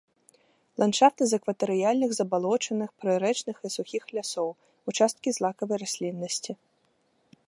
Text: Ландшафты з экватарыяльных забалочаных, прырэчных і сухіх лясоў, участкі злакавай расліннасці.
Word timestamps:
Ландшафты 0.83 1.23
з 1.31 1.39
экватарыяльных 1.41 2.11
забалочаных, 2.19 2.89
прырэчных 3.05 3.57
і 3.69 3.73
сухіх 3.75 4.03
лясоў, 4.15 4.49
участкі 4.93 5.29
злакавай 5.39 5.77
расліннасці. 5.87 6.51